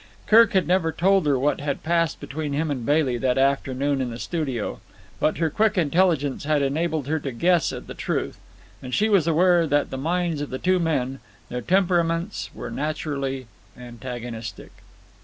Kirk 0.25 0.53
had 0.53 0.65
never 0.67 0.91
told 0.91 1.27
her 1.27 1.37
what 1.37 1.61
had 1.61 1.83
passed 1.83 2.19
between 2.19 2.53
him 2.53 2.71
and 2.71 2.83
Bailey 2.83 3.19
that 3.19 3.37
afternoon 3.37 4.01
in 4.01 4.09
the 4.09 4.17
studio, 4.17 4.81
but 5.19 5.37
her 5.37 5.51
quick 5.51 5.77
intelligence 5.77 6.43
had 6.43 6.63
enabled 6.63 7.05
her 7.05 7.19
to 7.19 7.31
guess 7.31 7.71
at 7.71 7.85
the 7.85 7.93
truth; 7.93 8.39
and 8.81 8.95
she 8.95 9.09
was 9.09 9.27
aware 9.27 9.67
that 9.67 9.91
the 9.91 9.97
minds 9.99 10.41
of 10.41 10.49
the 10.49 10.57
two 10.57 10.79
men, 10.79 11.19
their 11.49 11.61
temperaments, 11.61 12.49
were 12.55 12.71
naturally 12.71 13.45
antagonistic. 13.77 14.71